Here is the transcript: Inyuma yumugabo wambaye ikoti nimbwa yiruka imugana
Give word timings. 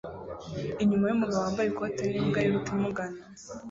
Inyuma 0.83 1.05
yumugabo 1.07 1.41
wambaye 1.45 1.67
ikoti 1.69 2.03
nimbwa 2.11 2.39
yiruka 2.43 2.69
imugana 2.77 3.19